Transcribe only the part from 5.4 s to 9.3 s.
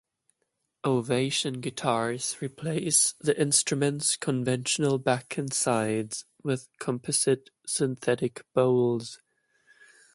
sides with composite synthetic bowls.